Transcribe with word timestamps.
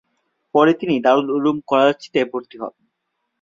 পরে 0.55 0.71
তিনি 0.79 0.95
দারুল 1.05 1.27
উলুম 1.37 1.57
করাচীতে 1.69 2.19
ভর্তি 2.31 2.55
হন। 2.61 2.73